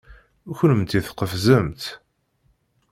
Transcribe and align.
Kennemti 0.57 0.99
tqefzemt. 1.05 1.83